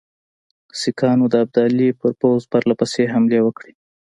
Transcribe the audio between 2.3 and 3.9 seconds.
پرله پسې حملې وکړې.